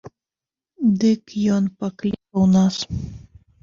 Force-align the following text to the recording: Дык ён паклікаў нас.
Дык 1.03 1.23
ён 1.59 1.63
паклікаў 1.85 2.53
нас. 2.59 2.85